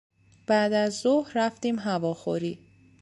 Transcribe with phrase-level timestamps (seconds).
[0.47, 2.59] بعدازظهر رفتیم هواخوری.